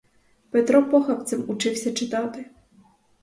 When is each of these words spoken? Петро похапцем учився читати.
Петро 0.51 0.89
похапцем 0.89 1.43
учився 1.47 1.93
читати. 1.93 2.45